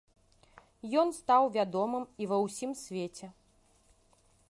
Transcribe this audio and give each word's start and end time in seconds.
Ён 1.01 1.07
стаў 1.19 1.43
вядомым 1.59 2.03
і 2.25 2.31
ва 2.35 2.43
ўсім 2.47 2.71
свеце. 2.83 3.27